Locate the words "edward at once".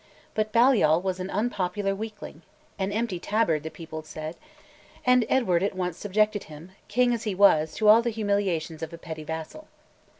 5.29-5.95